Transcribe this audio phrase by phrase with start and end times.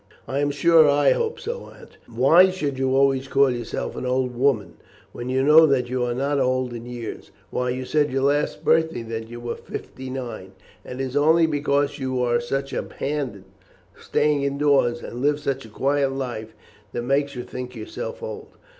[0.27, 1.97] "I am sure I hope so, Aunt.
[2.07, 4.77] Why should you always call yourself an old woman?
[5.11, 7.29] when you know that you are not old in years.
[7.51, 10.53] Why, you said last birthday that you were fifty nine,
[10.83, 13.43] and it is only because you are such a hand
[13.95, 16.55] at staying indoors, and live such a quiet life,
[16.93, 18.47] that it makes you think yourself old.